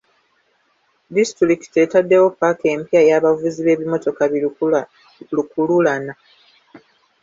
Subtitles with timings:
[1.15, 4.37] Disitulikiti etaddewo paaka empya ey'abavuzi b'ebimotoka bi
[5.35, 6.13] lukululana.